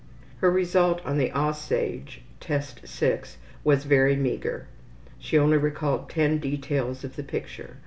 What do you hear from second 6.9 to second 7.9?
of the picture.